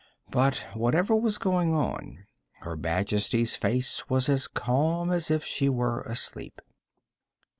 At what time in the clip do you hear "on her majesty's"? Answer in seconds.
1.75-3.55